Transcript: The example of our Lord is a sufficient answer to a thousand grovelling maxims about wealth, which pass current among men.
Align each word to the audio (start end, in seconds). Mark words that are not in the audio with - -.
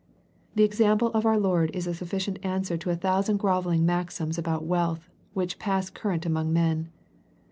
The 0.55 0.63
example 0.63 1.09
of 1.09 1.27
our 1.27 1.37
Lord 1.37 1.69
is 1.75 1.85
a 1.85 1.93
sufficient 1.93 2.39
answer 2.41 2.75
to 2.75 2.89
a 2.89 2.95
thousand 2.95 3.37
grovelling 3.37 3.85
maxims 3.85 4.39
about 4.39 4.65
wealth, 4.65 5.07
which 5.35 5.59
pass 5.59 5.91
current 5.91 6.25
among 6.25 6.51
men. 6.51 6.89